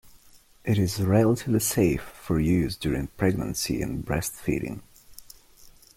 [0.63, 4.81] It is relatively safe for use during pregnancy and breastfeeding.